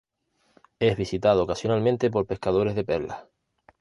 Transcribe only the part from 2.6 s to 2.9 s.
de